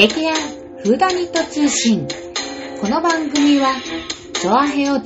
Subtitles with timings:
[0.00, 0.34] 劇団
[0.82, 2.08] フーダニット通信。
[2.80, 3.74] この番組は、
[4.32, 5.04] チョアヘオ .com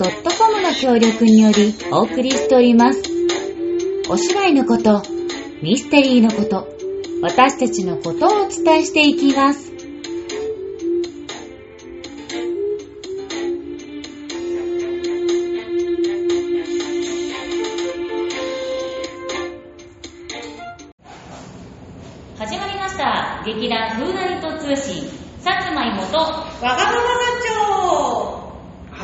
[0.62, 3.02] の協力によりお送りしております。
[4.08, 5.02] お芝居のこと、
[5.64, 6.68] ミステリーのこと、
[7.22, 9.63] 私たちのことをお伝えしていきます。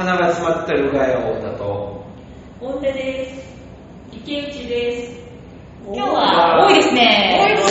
[0.00, 2.06] 鼻が詰まってるガヤ太田と。
[2.58, 3.54] 本手です。
[4.10, 5.20] 池内です。
[5.84, 7.36] 今日は多いですね。
[7.38, 7.68] 多いです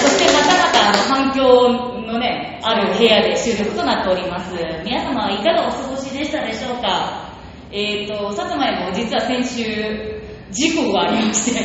[0.00, 1.68] そしてまたまたあの反響
[2.10, 4.54] のねある部屋で収録となっております。
[4.82, 7.34] 皆様はいかがお過ごしでしたでしょうか。
[7.70, 11.60] えっ、ー、とさつまいも実は先週事故がありまして。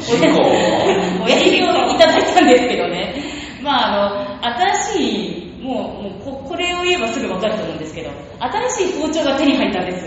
[0.00, 0.42] 事故？
[1.22, 3.14] お休みをいただいたんですけどね。
[3.62, 10.06] まああの新しいもうもうここれを言えばすぐ分かると思うんですけど新しい包丁が手に入ったんです。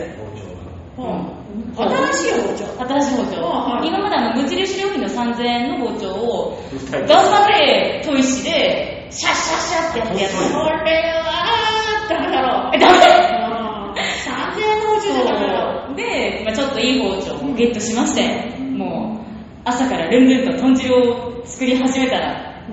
[0.97, 1.41] うん。
[1.75, 2.65] 新しい包丁。
[2.85, 3.87] 新しい包丁、はい。
[3.87, 6.57] 今まであの無印良品の3000円の包丁を
[6.91, 10.39] 頑張って砥石でシャッシャッシャッってやってやつこ
[10.83, 11.61] れは
[12.09, 12.97] ダメだろえダメ
[14.25, 15.95] ？3000円の包丁だろそう。
[15.95, 19.31] で、まあ、ちょっといい包丁をゲットしましてもう
[19.63, 22.65] 朝からルンルンと豚汁を作り始めたら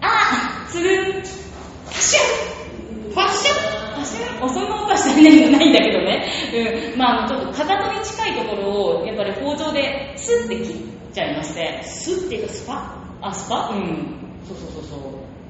[0.00, 1.22] あつるん
[1.86, 5.90] パシュンファッショパシュンおそんな音はしてないないんだけ
[6.96, 10.76] まあちょっとかかとに近いところをやっぱり包丁でスッて切っ
[11.12, 12.98] ちゃいましてンスっていうかスパ？
[13.22, 13.70] あ、スパ？
[13.74, 14.16] うん。
[14.46, 15.00] そうそうそうそう。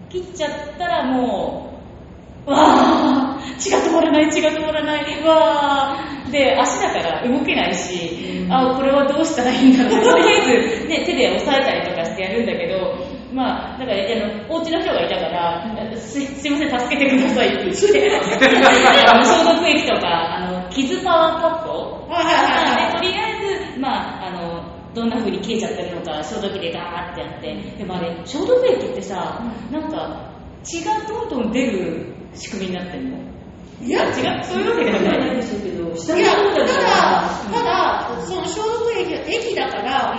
[0.09, 1.73] 切っちゃったらも
[2.47, 10.03] う、わー血が止まらない、血が止まらない、わーで、足だから動けないし、あ、これはどうしたらいいんだろう。
[10.03, 10.41] とりあえ
[10.81, 12.97] ず、ね、手で押さえたりとかしてやるんだけど、
[13.33, 22.07] まあ、だから、あの、お家の人がいたから、すすいません、助けてくださいって言って、あ の消毒液とか、あの、傷パワーカット。
[22.09, 24.63] はいはいとりあえず、まあ、あの、
[24.95, 30.31] どんな風に消えちゃってるのか消毒でガーってやって、でもあれ、消毒液ってさ、なんか、
[30.63, 33.17] 血がどんどん出る仕組みになってるの？
[33.83, 35.33] いや違う、そういうわけではない。
[35.35, 36.67] いでしょうけど、いやただ
[37.53, 40.15] ただその消毒液は液だから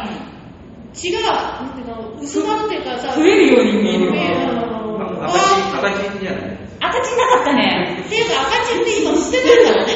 [0.97, 3.13] 血がなんていうの薄まるっていうかさ。
[3.15, 8.03] 増えるように見える赤あ字赤字じゃない赤字なかったね。
[8.05, 9.93] っていうか赤字って今捨ててるからね。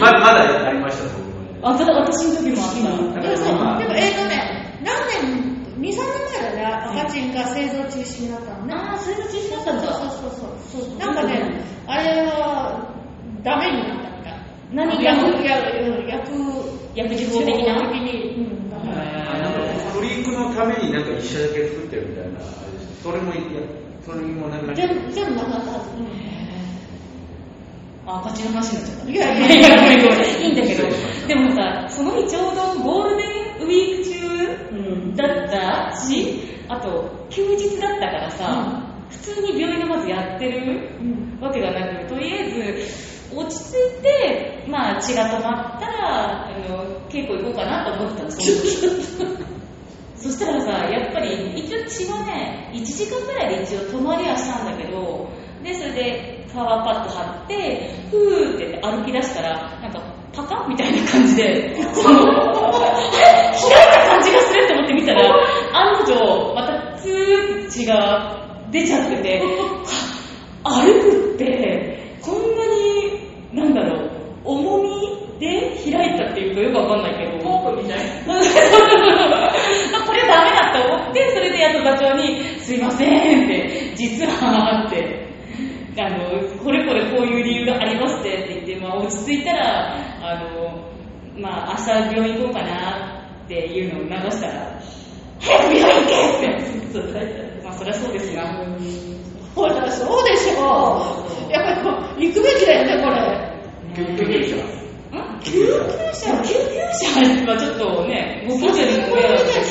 [0.00, 1.58] ままだありました僕もね。
[1.62, 2.74] あ、ただ私の時もあっ
[3.14, 3.20] た。
[3.20, 3.46] でもそう。
[3.78, 4.90] でもえっ、とね何
[5.22, 5.96] 年23年
[6.32, 7.00] 前だね。
[7.00, 8.74] 赤チンが製造中止になったのね。
[8.74, 9.94] あー、それが小さかったんだ。
[9.94, 10.98] そうそうそうそう。
[10.98, 12.90] なんかねあれは
[13.42, 14.34] ダメになったみたい
[14.72, 17.92] 何薬が薬薬薬事法的な？
[17.92, 19.58] 的にうんダメあなんか
[19.92, 22.40] フリークのためになんか一社だけ作ってるみたいな
[23.02, 23.60] それもいや
[24.04, 26.24] それもなくなっちゃ全部全部なくなったはず
[28.06, 29.10] あ、赤字の話になっちゃった。
[29.10, 29.76] いやいやいや。
[29.80, 30.82] ごめんごめんいいんだけど、
[31.26, 33.26] でもさ、その日ちょうどゴールデン
[33.62, 41.40] ウィーク中だったし、あと休日だったからさ、普通に病院でまずやってるうん。
[41.40, 42.50] わけがなく、とりあえ
[43.30, 49.53] ず落ち着いて、まあ血が止まったら、あの稽古行こうかなと思ってたの、その時
[50.24, 55.28] そしたらさ、やっぱり一応血はね、1時間ぐらいで一応止まりはしたんだけど、
[55.62, 60.00] で、それでパワーパッド貼って、ふーって歩き出したら、なんか
[60.32, 62.40] パカみたいな感じで、その、開い
[63.92, 65.28] た感じがすると思って見たら、
[65.74, 69.42] 案の定、またツーって血が出ちゃってて、
[70.62, 73.20] 歩くって、こんなに、
[73.52, 74.10] なんだろう、
[74.42, 75.04] 重み
[75.38, 78.34] で開いたっていうかよくわかんないけど、ポークみたいな。
[80.06, 85.24] これダメだと思って、それでやっと座長に、すいませんって、実はって、
[85.96, 90.90] あの、これこれこういう理由がありますってって言って、まあ落ち着いたら、あの、
[91.38, 94.80] まあ明日病院行こうかなっていうのを流したら、
[95.40, 98.42] 早く病院行けって、そうまあそりゃそうですが、
[99.54, 101.50] ほらそうでしょ。
[101.50, 103.54] やっぱりこう行くべきだよねこれ。
[103.94, 104.83] 救急車ん
[105.44, 105.68] 救急
[106.14, 107.20] 車救急車。
[107.44, 109.22] はちょっとね、ご近所にもね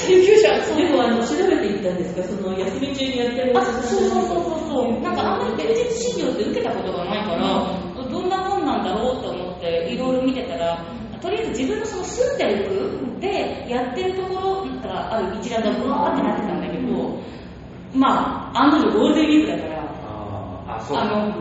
[0.07, 2.23] 救急車そうでもあの調べていったんですか？
[2.23, 5.01] その休み中にやってるあ、そうそうそうそうそう。
[5.01, 7.41] なんかあんまり休日診療って受けたことがないから、
[8.09, 10.83] どんなもんなんだろうと思っていろいろ見てたら、
[11.21, 12.65] とりあえず自分のその住んでる
[13.17, 17.17] 区でやってるところがある一覧がブワーってなってたんだけど、
[17.95, 20.75] まあ、案の定ゴールデンウィークだから、あー。
[20.75, 20.97] あそう。
[20.97, 21.31] あの、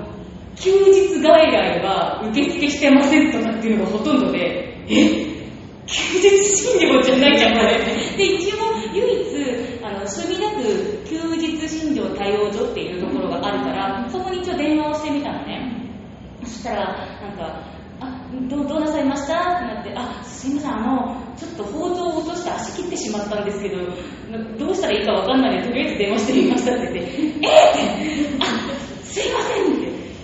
[0.56, 5.32] 休日外来は受付してませんとかっていうのがほとんどで、え？
[5.84, 7.76] 休日診療じゃないじゃん、これ。
[8.16, 8.56] で、一応、
[8.94, 10.62] 唯一、あの、墨田区
[11.08, 15.90] 休日診療対応所っていうところがあるから、そこに一応電話をしてみたのね。
[16.44, 17.66] そしたら、なんか、
[18.00, 23.78] あ、どどうなさいましたってなって、あ、すいません、あの、ちょっと包丁を落として足切ってしまったんですけど、
[24.58, 27.02] どうしたらいいかわかんないので、とりあえず電話してみましたって言って、え？
[27.02, 28.46] ーって、あ、
[29.04, 29.51] すいません、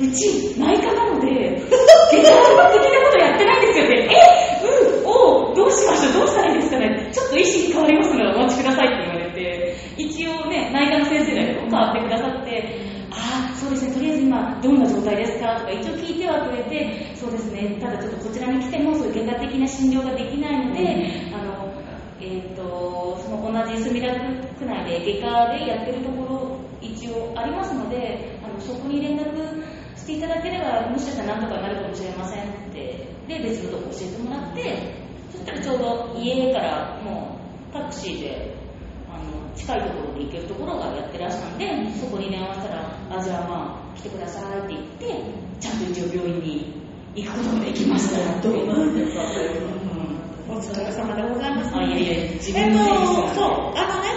[0.00, 1.76] うち内科なので、外科
[2.12, 5.56] 的なことやってないんですよって、え、うん、おう。
[5.56, 7.10] どうしましょうどうしたらいいですかね？
[7.12, 12.78] ちょっと意識変わりますのでお待ちくださいって言われて、一応ね、内科の先生だけど変わってくださって、
[13.10, 15.58] ああ、そうですね、とりあえず今、どんな状態ですか？
[15.58, 21.72] とか一応聞いてはくれて、そうですね、ただちょっとこちらに来ても、そういう外科的な診療ができないので、あの、
[22.20, 24.14] えっ、と、その同じ墨田
[24.58, 29.34] 区内で外科でやってるところ、一応ありますので、あのそこに連絡
[30.08, 34.94] していただければ、もしかしたらなんとかなるかもしれませんって、で、別のとこ教えてもらって、
[35.30, 37.38] そしたらちょうど家からも
[37.68, 38.56] うタクシーで、
[39.12, 41.68] あの近いところに行けるところがやってらしたんで、
[42.00, 46.72] そこに電話したら、あ、じゃあまあ、来てくださいって言って、ちゃんと一応病院に
[47.14, 48.40] 行くことができました。
[48.40, 51.76] どうなんですかそれうんお疲れ様でございます。
[51.76, 53.46] あいやいや自えっと、分のせいにそう、
[53.76, 54.08] あのね、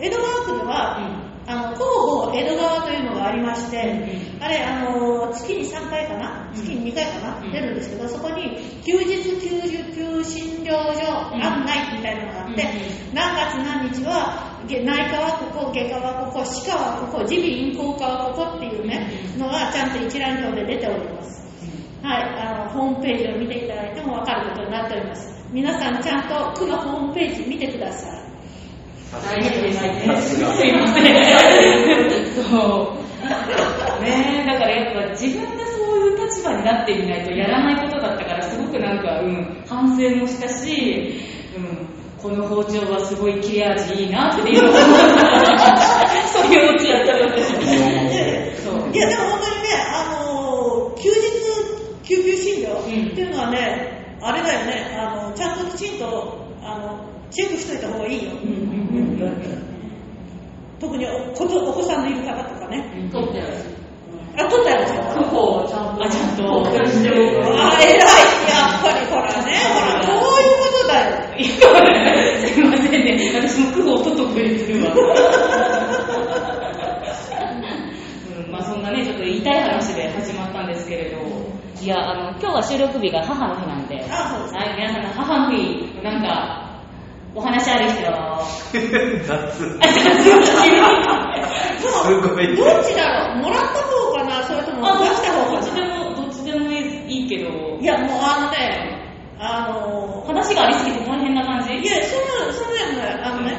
[0.00, 6.50] 江戸川区では、あの、広報江戸川というのがありまして、あれ、あの、月に3回かな？
[6.52, 7.52] 月に2回かな、うん。
[7.52, 9.60] 出るんですけど、そこに、休日休
[9.94, 11.42] 休診療所うん。
[11.42, 19.08] 案内みたいなのがあって、うん何月何日は、げ内科はここ、外科はここ、歯科はここ、耳鼻咽喉科はここっていうね、
[19.38, 21.46] のがちゃんと一覧表で出ております。
[22.02, 25.36] はい、あの、ホームページを見ていただいても分かることになっております。
[25.52, 28.25] 皆さんちゃんと区のホームページ見てください。
[29.12, 30.02] 大変ですね。
[30.06, 31.04] さすがすいません。
[32.44, 34.02] そう。
[34.02, 41.20] ねえ、だからやっぱ自分がそういう立場になってみないとやらないことだったから、すごくなんか、うん、反省もしたし、
[41.56, 41.86] うん、
[42.20, 44.58] この包丁はすごい切れ味いいなっていう。
[46.32, 47.50] そういうオチやったら私。
[47.50, 50.66] いや、でも本当にね、あのー
[50.96, 51.36] 休日
[52.02, 58.32] 救急診療っていうのはね、あれだよね、あの、ちゃんときちんと、あの、チェックしといた方がいいよ。
[58.32, 59.76] うんうんうん
[60.78, 63.08] 特におお子さんのいる方とかね。
[63.10, 63.54] 撮ってある。
[64.36, 65.02] あ、取ったやつよ。
[65.16, 66.04] 区法をちゃんと。
[66.04, 66.44] あちゃんと。
[66.44, 66.68] あ、
[67.80, 67.98] 偉い。
[67.98, 71.16] やっぱりほらね、ほら、こういうことだよ。
[71.36, 73.32] すいませんね。
[73.34, 74.92] 私も苦労をとっとくにするわ。
[78.46, 81.16] うん、まあそんなね、ちょっと言いたい話で始まったんですけれど、
[81.82, 86.65] いや、あの、今日は収録日が母の日なんで、あそうですはい、皆さんの母の日、なんか、
[87.36, 88.40] お話ある人、 あ、
[88.72, 89.28] 夏。
[89.28, 89.52] じゃあ、
[91.78, 92.56] そうすごい。
[92.56, 93.42] どっちだろう？
[93.44, 94.42] もらった方かな？
[94.44, 99.02] それともあ、出した方どっちかなでも、どっちでもいいけど、いや、もうあのね、
[99.38, 101.74] あのー話がありすぎて大変な感じ。
[101.74, 103.52] いや、そんな、そんなやつね、あのね、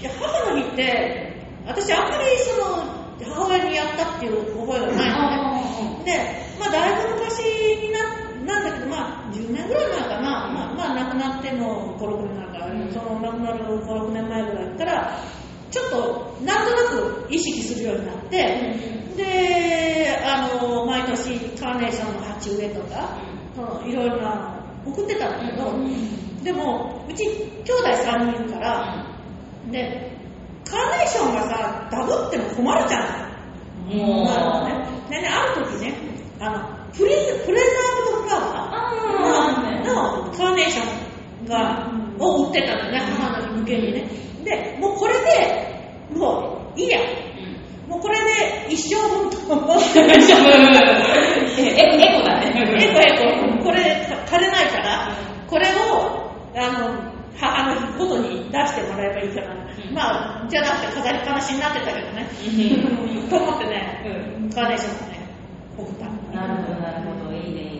[0.00, 1.36] いや、母の日って、
[1.66, 2.82] 私あんまりその、
[3.34, 6.04] 母親にやったっていう覚えがないのね。
[6.06, 7.40] で、まあ、だいぶ昔
[7.82, 7.98] にな、
[8.50, 15.18] なんだけど、まあ、10年ぐらい前かな、まあ、まあ、亡くなっても5、6年なんか、その亡くなる5、6年前ぐらいから、
[15.70, 18.74] ちょっと、なんとなく意識するようになって、
[19.16, 23.18] で、あの、毎年カーネーションの鉢植えとか、
[23.54, 25.72] そのいろいろな送ってたんだけど、
[26.42, 27.24] でも、うち
[27.64, 29.06] 兄弟3人いるから、
[29.70, 30.18] で、
[30.64, 33.96] カーネーションがさ、ダブっても困るじゃん。
[33.96, 34.86] もう、なるほどね。
[35.10, 35.94] でね、ある時ね、
[36.40, 37.14] あの、プレ
[37.44, 40.84] プレザーブドフラワあーのカーネーショ
[41.44, 44.08] ンが、を売ってたのね、母の日向けにね。
[44.44, 46.98] で、もうこれで、もういいや。
[47.88, 49.98] もうこれで一生分と思って、
[51.58, 52.52] え、エコだね。
[52.54, 55.12] エコエコ、これ枯れないから、
[55.48, 59.56] これを、あの、はあの、ことに出してもらえばいいから、
[59.92, 62.28] まあ、じゃなくて飾りっぱなしになってたけどね。
[63.28, 65.18] と思ってね、カーネーションをね、
[65.76, 66.06] 送った。
[66.36, 67.34] なるほど、なるほど。
[67.34, 67.79] いいね、いい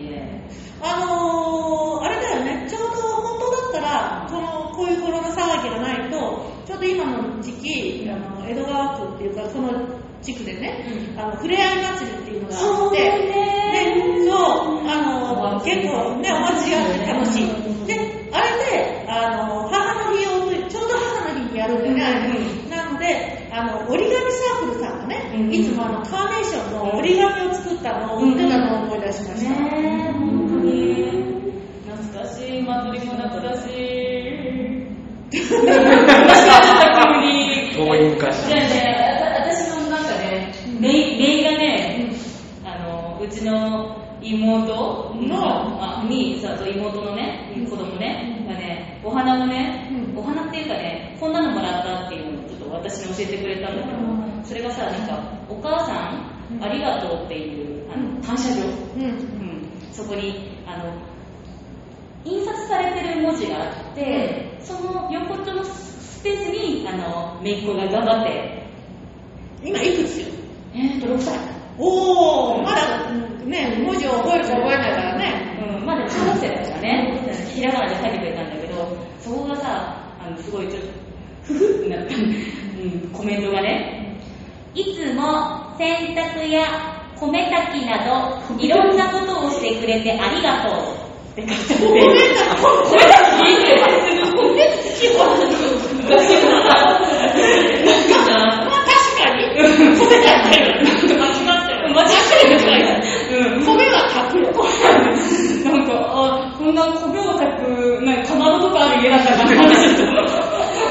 [0.83, 9.71] あのー、あれだよね、ちょうど本当だったら、この、こういうコロナ騒ぎがないと、ちょうど今の時期、あの、江戸川区っていうか、この
[10.21, 10.85] 地区でね、
[11.17, 14.25] あの、ふれあい祭りっていうのがあって、ね。
[14.25, 17.85] そう、あのー、結構ね、お祭りがあって楽しい。
[17.85, 25.53] で、あれで、あの、母の日用という、ちょうど母の日にやるんだよね、あれなので、あの、折り紙サークルさんがね、うん。
[25.53, 29.49] いつもあの、カーネーションの折り紙を作ったのを売ってたのを思い出しました。
[29.51, 30.30] ね。
[30.61, 34.41] 懐かしい、祭りも懐かしい。
[35.31, 35.51] 昔。
[37.75, 38.65] 遠い昔じゃあね、
[39.15, 42.11] あた私のなんかね、めい、めいがね、
[42.65, 53.97] あの、うちの妹のにさそう妹のね子供ねがねお花をね、うんお花っていうかねこんなのもらったっていうのをちょっと私に教えてくれたんだけど、
[54.43, 55.17] それがさなんか
[55.49, 60.93] お母さんありがとうっていうあの感謝状、うんうん、そこにあの
[62.23, 68.67] 印刷されてる文字があって、その横っちょのスペースにあの姪っ子が頑張って
[69.63, 70.27] 今いくつよ？
[70.73, 71.37] えーっと6歳。
[71.77, 73.09] おおまだ
[73.45, 75.57] ね文字を覚えるか覚えないからね。
[75.79, 80.87] うん、まあでも小学生だからね、ひらがなで書いてくれたんだけど、そこがさ、あのすごいちょっと、
[81.43, 84.19] ふふってなった、うん、コメントがね、
[84.75, 86.90] いつも洗濯や
[87.21, 90.73] 米炊きなど、いろんなことをしてくれてありがとう。
[91.31, 91.85] って書いてあって、
[92.89, 95.29] 米炊き米炊きは、
[98.65, 100.81] まあ確かに米炊いてる
[101.15, 102.65] 間違ってる間違ってる
[103.31, 104.49] うん米は炊く
[105.63, 110.01] なんか、あ、こんな米を炊く、なんかかまどとかある家だったかなって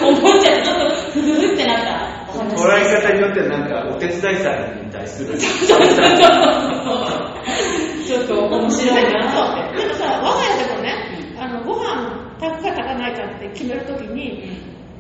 [0.07, 1.60] 思っちゃって、ちょっとふふふって。
[2.57, 9.83] 捉え方によってはなんかお手伝いさんに対するちょっと面白いなって。
[9.83, 10.89] でもさ我が家でもね
[11.39, 14.51] あのご飯炊くか炊かないかって決めるときに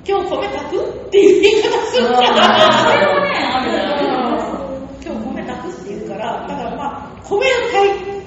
[0.06, 3.68] 今日米炊くっていう言い方するじゃあんそれもね、ある
[5.04, 7.40] 今日米炊くって言うからだからまあ米を
[7.72, 8.20] 炊い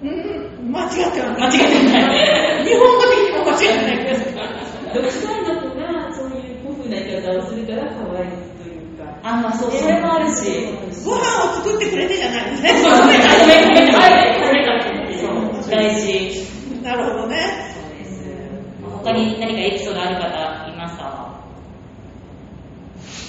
[0.00, 1.98] うん間違っては間ない違ってな
[2.62, 2.64] い。
[2.64, 5.82] 日本語的にも間違ってないけど6歳の子が
[6.14, 8.47] そういう古風な言い方をするから可愛い。
[9.28, 10.68] あ、まあそう、それもあるし。
[11.04, 11.20] ご飯
[11.52, 12.72] を作ってくれてじゃないですね
[15.70, 16.46] 大事。
[16.82, 17.74] なるほどね。
[17.74, 18.24] そうです。
[19.04, 20.76] 他に何かエピソードある方い。
[20.76, 21.28] ますか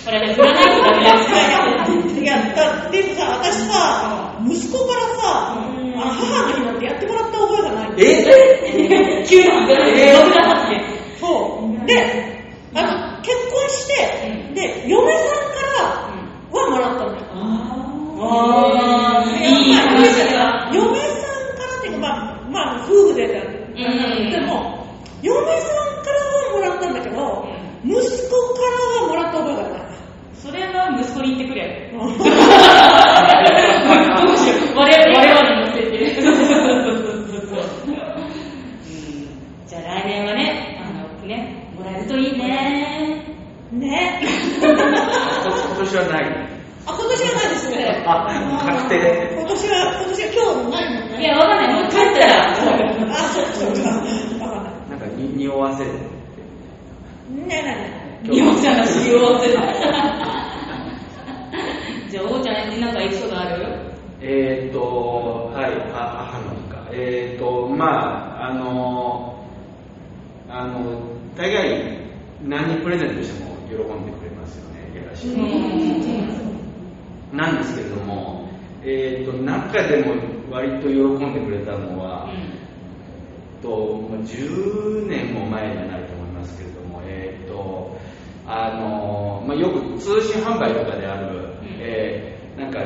[0.05, 0.65] これで振らない。
[0.65, 2.25] とダメですい。
[2.25, 2.79] や、だ
[3.15, 7.89] さ、私さ、息子からさ、あの母の日なんてやってもらった覚えがない。
[7.97, 10.81] え急な、僕が発言。
[11.19, 11.85] そう。
[11.85, 11.93] で、
[12.73, 15.48] あの、結婚して、で、嫁さん
[16.69, 17.17] もらったのよ。
[18.21, 20.69] あー、いい話だ。
[20.73, 24.85] 嫁さんからっていうか、まあ、まあ、夫婦でだんでも、
[25.21, 27.47] 嫁さんからはもらったんだけど、
[27.83, 28.03] 息子
[28.55, 28.71] から
[29.03, 29.79] はもらった覚えがない。
[30.33, 31.91] それは息子に言ってくれ。
[31.93, 32.09] どう
[34.37, 34.77] しよう。
[34.77, 35.11] 我々
[35.49, 35.91] に乗せて。
[39.67, 43.37] じゃあ来年はね、あのね、もらえるといいね。
[43.71, 44.21] ね。
[44.61, 44.73] 今
[45.77, 48.03] 年はないあ、今年はないですね。
[48.07, 48.09] あ
[48.65, 48.95] 確定
[49.37, 51.19] 今年は、今年は今日ないもんね。
[51.21, 51.73] いや、わかんない。
[51.83, 52.51] もう帰ったら。
[52.51, 53.79] あ、そうかそうか。
[53.89, 54.73] わかんない。
[54.89, 55.99] なんかに匂わせるね
[57.47, 57.55] えね
[58.23, 59.53] えね日本ちゃんが使用する。
[62.09, 63.65] じゃあ、おうちゃんになんかエピソードある？
[64.21, 66.77] えーっと、はい、あ母の日か。
[66.91, 69.35] えーっと、まあ、あの、
[70.49, 70.81] あの、
[71.37, 71.99] 大概
[72.43, 76.48] 何プレゼントしても喜んでくれますよね、やらしい。
[77.33, 78.49] なんですけれども、
[78.83, 80.13] えーっと、中でも
[80.51, 80.95] 割と喜
[81.25, 82.29] んでくれたのは、
[83.61, 87.97] とまあ10年も前じゃないと思いますけれども、えーっと、
[88.47, 92.79] あの、まあ、よく通信販売とかである、えーなんか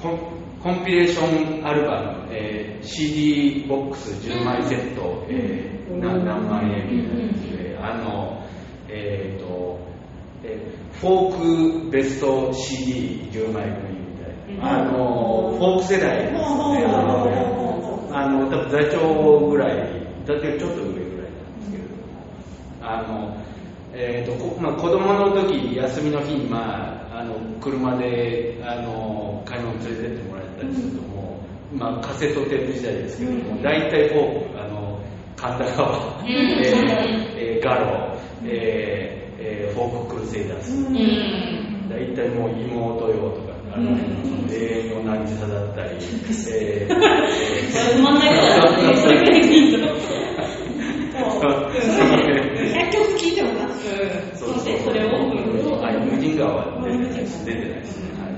[0.00, 0.18] コン、
[0.62, 8.44] コンピレーションアルバム、えー CD ボックス10枚セット、えーな何万円みたいなやつで、あの、
[8.88, 9.77] えーっと、
[10.44, 19.76] えーフォークベスト CD10 枚組みたいな、あの、フォーク世代ですね、あの、あの多分座長ぐらい、
[20.26, 22.02] だってちょっと上ぐらいなんですけれども、
[22.82, 23.36] あの、
[23.92, 31.40] えーとこまあ、子供の時休みの日に、まあ、あの車であの買い物連れてってもらったりするとも
[31.72, 35.00] う、まあ、カセットテープ時代ですけども、大体フォークあの
[35.36, 36.26] 神田川、ん。
[36.26, 41.88] えーえーガロ、えーえーフォーククルセイダース、うん。
[41.88, 44.54] 大体もう妹よとか、あの、永
[44.90, 45.90] 遠の渚だったり、
[46.50, 49.78] えーえー止まんないからね、それぐらいでいいと。
[51.18, 53.68] 100曲聴いてもな。
[54.34, 55.10] そしてそれを、
[55.80, 57.44] はい、無人川は出てないです。
[57.44, 58.10] 出てないですね。
[58.20, 58.28] は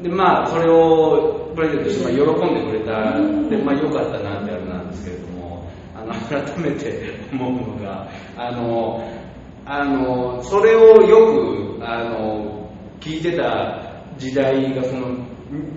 [0.00, 0.02] い。
[0.02, 9.02] で、まあ、それをプレゼントして、まあ、喜んでくれた、で、まあ、良かったなってあれなんですけれども、あの、改めて思うのが、あの、
[9.66, 12.70] あのそれをよくあの
[13.00, 15.16] 聞いてた時代がその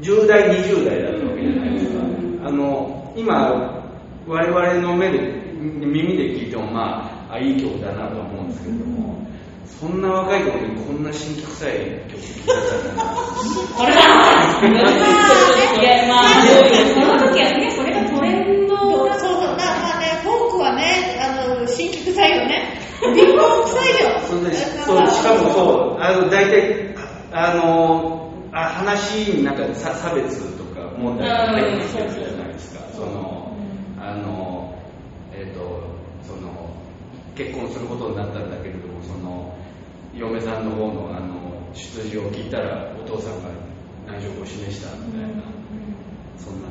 [0.02, 2.00] 10代20代だったわけじゃないですか、
[2.46, 3.94] あの今
[4.28, 5.20] 我々の目で
[5.60, 9.28] 耳で聞いてもまああいい曲だなと思うんですけども、
[9.66, 12.98] そんな若い子にこんな新規臭い曲聴いたん。
[13.78, 14.60] これは、
[17.06, 18.76] の時はね、これがトレンド。
[18.78, 19.64] そうそう、ね、
[20.24, 22.49] フォークはね、あの、新規臭いよ
[23.14, 24.54] で
[24.86, 26.96] そうしかもそうあの大体
[27.32, 32.82] あのあ話になんか差差別とか問題が入ってきてるじゃないですか。
[32.94, 33.54] その
[34.00, 34.76] あの
[35.34, 35.84] えっ、と
[36.24, 36.70] その
[37.36, 39.56] 結婚することになったんだけれどもその
[40.16, 41.40] 嫁さんの方のあの
[41.74, 43.50] 出自を聞いたらお父さんが
[44.08, 45.44] 内情を示したみたいな、
[46.38, 46.68] そんな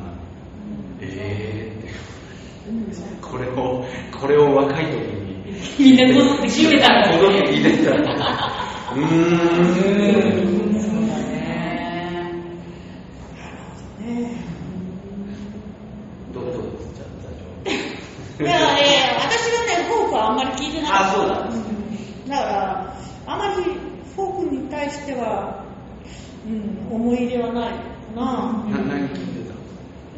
[1.00, 3.86] ええー、これを
[4.20, 5.17] これを若い時に
[5.78, 9.68] みんなこぞって決めたんだこぞってたらうーん
[10.80, 11.32] そうだね。
[14.00, 14.04] ね
[16.32, 16.60] どうどうぞ
[16.94, 17.78] じゃあ
[18.40, 21.08] いやいやいや、私はね、フォークはあんまり聞いてなかった。
[21.08, 23.64] あそうだから、あまり
[24.14, 25.64] フォークに対しては、
[26.46, 27.76] うん、思い入れはないか
[28.14, 28.22] な。
[28.22, 29.54] な何聞いてた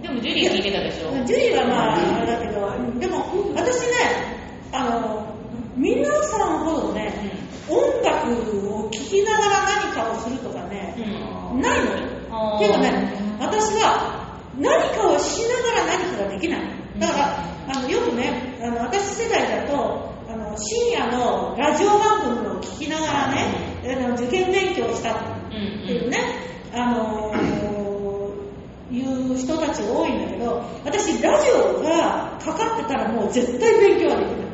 [0.03, 1.11] でもジュリー聞いてたでしょ。
[1.25, 4.41] ジュリーはまあ、あれだけど、でも、私ね、
[4.73, 5.35] あの、
[5.77, 7.13] 皆さんほどね、
[7.69, 12.57] 音楽を聴きながら何かをするとかね、うんないのよ。
[12.57, 16.61] っていうかね、私は何かをしながら何かができない。
[16.99, 25.17] だから、あのよくね、あの私世代だと、あの深夜のラジオ番組を聞きながらね、あの受験勉強をしたっ
[25.49, 26.19] ていうね、
[26.73, 27.33] あの
[28.91, 34.50] いう人たちが多いんだけど、私ラジオがかかってたらもう絶対勉強はできない。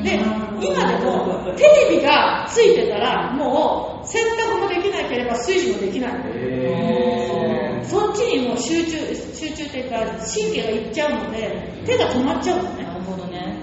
[0.00, 6.12] うんで、今でもテレビがついてたら、もう洗濯もできなければ炊事もできない。
[6.26, 12.94] えそっちにもう集中、集中というか神経がいっちゃうので、手が止まっちゃうのねな。
[12.94, 13.56] るほどね。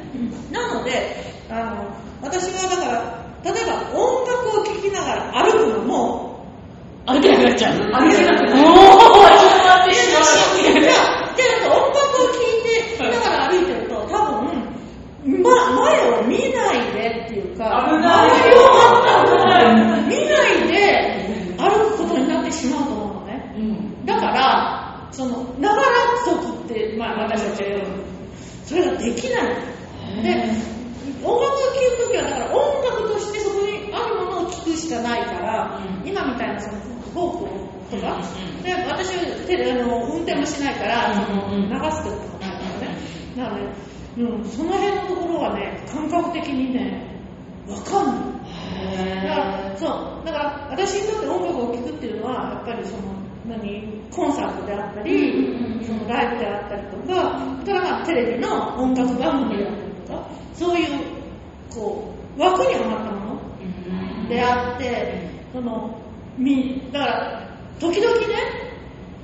[0.51, 1.15] なので、
[1.49, 6.45] あの、私はだから、例えば音楽を聴きながら歩くのも、
[7.05, 7.77] 歩けなくなっちゃう。
[7.77, 8.86] 歩けなくなっちゃう
[25.17, 25.87] その、ながら
[26.25, 27.87] 族って、まあ私たちは言う
[28.65, 30.21] それができない。
[30.21, 30.43] で、
[31.23, 36.07] 音楽を聴くときは、だから音楽としてそこにあるものを聴くしかないから、うん。
[36.07, 37.49] 今みたいなそのフォー
[37.89, 42.97] クとか、うんで私手であの運転もしないから、そのうん流すってこともないからね。
[43.37, 43.73] だからね、
[44.17, 47.17] うん、その辺のところはね、感覚的にね、
[47.67, 49.23] わかんない。
[49.23, 49.87] だから、そ
[50.21, 53.81] う、だから私にとって音楽を聴くっていうのは、やっぱりその、何、
[54.11, 60.87] コンサートであったり、うんそのライブであったりとか、それからまあテレビの音楽番組であったりとか、そういう、
[61.73, 65.97] こう、枠にはまったものであって、その、
[66.37, 68.67] み、だから、時々ね、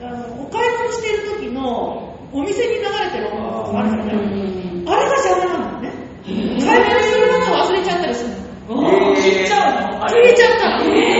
[0.02, 5.94] あのお買い物している時のお店に流れてる音楽とかあるじゃない、うんあれが邪魔なのね。
[6.26, 8.32] 買い物するものを忘れちゃったりする
[8.68, 8.80] の。
[8.80, 10.00] おー、切っちゃうの。
[10.02, 11.12] 消えちゃったの。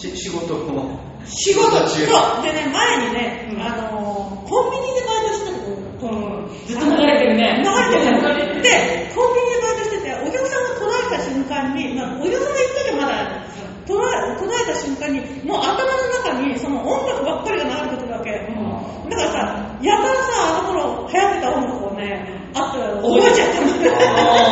[0.00, 2.42] し仕事も仕事中そう。
[2.42, 5.60] でね、前にね、あのー、コンビニでバイトしてた
[6.08, 6.48] の。
[6.66, 7.60] ずっと流れてるね。
[7.60, 8.34] 流れてたの。
[8.62, 13.44] で、コンビニでバイトしてて、お客さんが途絶えた瞬間に、まあ、お客さんが言った時はまだ、
[13.86, 18.30] 途絶え途絶えた瞬間に、もう頭の中にその音楽ばっかりが流れてくるわけ。
[18.32, 23.90] だからさ、やたらさ、あの頃流行ってた音楽をね、あったら覚えちゃったのね。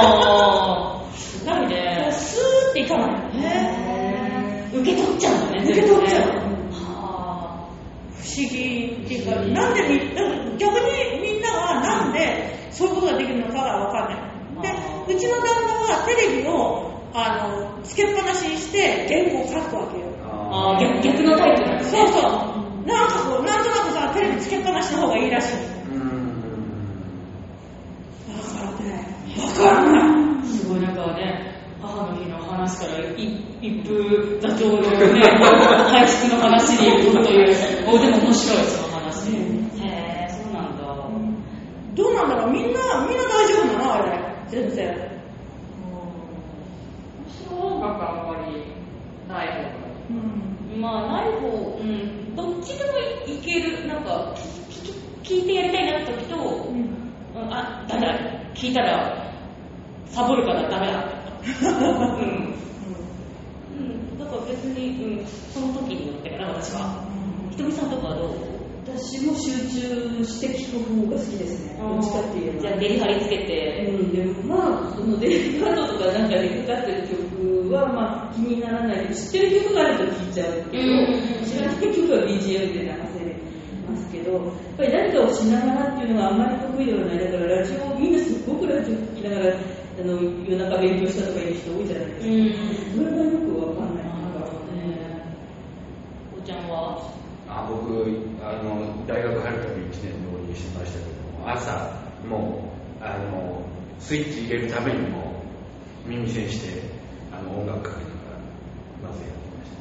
[0.05, 2.09] あー、 すごいね。
[2.13, 3.28] スーっていかない
[4.95, 6.49] け取っちゃうんだね、受け取っちゃう
[8.19, 14.29] 不思議っていうか、なんでみ、逆にみんなはなんでそういうことができるのかがわかんない。
[14.63, 20.07] で、うちの旦那はテレビを、あの、つけっぱなしにして原稿を書くわけよ。
[20.23, 21.85] あー逆逆のタイプなね。
[21.85, 22.23] そうそう。
[22.87, 25.57] なんかこう、なんとなくさ、テレビつけっぱなしの方がいいらしい。
[25.93, 26.29] うん
[28.29, 29.07] だからね、
[29.39, 30.47] わからない。
[30.47, 31.48] すごいなんかね、
[31.99, 33.15] 母の日の話からい
[33.61, 34.89] 一風座長のね、
[35.91, 39.33] 排出の話に行くという、おでも面白いその話。
[39.33, 39.35] へ
[39.85, 40.85] え、そうなんだ。
[41.95, 43.95] どうなんだろうみんな、みんな大丈夫なの？
[43.95, 44.19] あれ。
[44.49, 44.97] 全然。
[47.27, 48.63] 私は音楽あんまり
[49.29, 49.69] ない方が
[50.11, 50.13] う
[50.77, 50.81] ん。
[50.81, 51.49] まあ、ない方、
[51.81, 52.91] うん、どっちでも
[53.27, 54.35] いける、なんか、
[55.25, 56.77] 聞いてやりたいなって時と、うん。
[56.77, 58.15] うんあ、ダメだ、
[58.55, 59.33] 聞いたら、
[60.07, 61.18] サボるからダメだ。
[61.39, 61.47] う
[62.25, 62.55] ん。
[63.79, 67.05] うん、だから別に、うん、その時によってかな、私は。
[67.51, 68.29] ひとみさんとかはどう？
[68.89, 71.77] 私も集中して聴く方が好きですね。
[71.79, 72.61] どっちかっていうと。
[72.61, 79.15] じゃあ、デリハリつけて、うん、でもまあ、そのデリカードとかなんかでかかってる曲は、まあ、気にならない。
[79.15, 83.37] 知ってる曲があると聴いちゃうけど、うんうんうん知らない曲は BGM で流せる。
[83.89, 84.43] ますけど、やっ
[84.77, 87.19] ぱり何かをしながらっていうのがあんまり得意ではない。
[87.19, 89.57] だからラジオ、みんなすごくラジオ聞きながら、
[89.99, 92.27] あの夜中勉強したとかいう人多いじゃないですか。
[92.27, 93.05] うん。
[93.05, 94.05] それがよくわかんない。
[94.05, 94.33] なん。
[94.33, 94.47] か
[96.39, 97.03] おちゃんは
[97.49, 98.07] あ僕
[98.43, 101.91] あの大学入るために1年浪人してましたけども朝
[102.29, 103.63] もうあの
[103.99, 105.33] スイッチ入れるためにも
[106.07, 106.81] 耳栓して
[107.33, 109.75] あの音楽かけながらまずやってました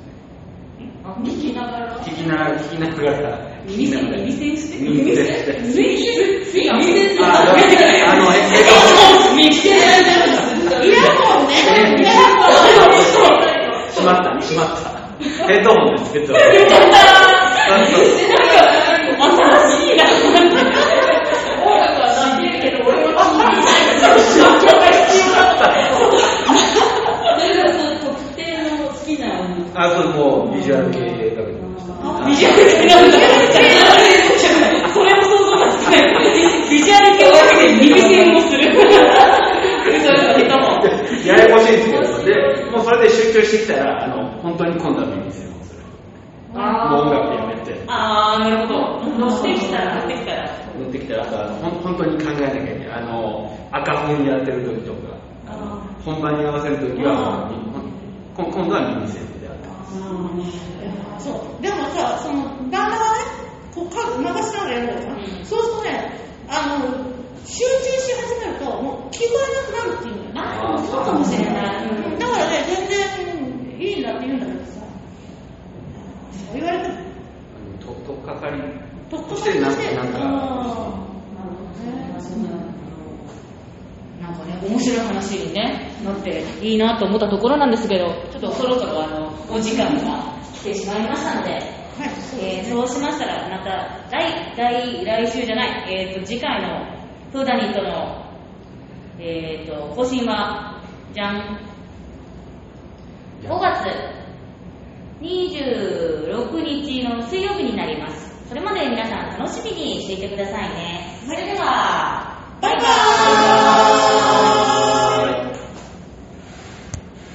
[0.81, 0.91] ね。
[1.03, 1.99] あ聞きながら？
[2.03, 4.17] 聞きな聞きながら聞耳きながら。
[4.17, 4.79] 栓耳栓して？
[4.79, 5.59] 耳栓して。
[5.61, 6.45] 耳栓？
[6.45, 7.25] つい耳栓？
[7.25, 9.06] ああのえ耳栓
[9.63, 9.75] イヤ
[11.13, 11.53] ホンね。
[11.99, 12.17] イヤホ
[13.43, 13.45] ン。
[13.91, 14.87] しまったしまった
[15.47, 16.41] ヘッドホンですヘッドホン
[19.17, 19.25] 新
[19.71, 20.03] しいな
[21.65, 23.33] 音楽は聴いてるけど俺はそ
[27.41, 29.25] れがその特定の好きな
[29.73, 30.99] あそれもうビジュアル系
[31.31, 31.93] かけてました
[32.25, 33.17] ビジュアル系なんだ
[51.97, 52.91] 当に考えなきゃいけない。
[52.91, 55.17] あの赤本やってる時とか
[56.05, 57.51] 本番に合わせる時は
[58.35, 59.85] こ今度は耳栓でやってま
[61.19, 61.61] すそう。
[61.61, 63.25] でもさ、その、旦那がね、
[63.73, 65.17] こうか流しながらやるのじゃん。
[65.17, 66.13] うんそうするとね、
[66.47, 66.85] あの、
[67.45, 70.51] 集中し始めると、もう聞こえなくなるっていうんだよね。
[70.61, 71.87] あそうかもしれない。
[71.87, 72.97] うんだからね、全然
[73.79, 74.71] いいんだって言うんだけどさ、
[76.31, 76.89] そう言われて
[77.79, 78.61] ととっかかり
[79.09, 80.19] とっととしてなんかして、なんか
[84.19, 91.59] なんかね、面白い話に、ね、なっていいなと思ったところなんですけど、ちょっとそろそろあのお時間が来てしまいましたので、
[92.39, 96.85] えーそうしましたら、また来来来週じゃない、えー、と次回の
[97.31, 98.23] フーダニットの、
[99.19, 100.79] えー、と更新は、
[101.11, 101.59] じゃん、
[103.41, 103.89] 5月
[105.21, 108.27] 26日の水曜日になります。
[108.47, 111.19] それまで皆さん楽しみにしていてくださいね。
[111.25, 112.37] それでは、